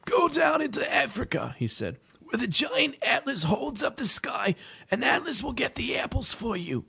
[0.07, 4.55] "Go down into Africa,'* he said, "where the giant At'las holds up the sky
[4.89, 6.79] and Atlas will get the apples for you."